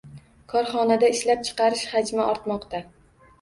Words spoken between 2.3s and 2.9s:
ortmoqda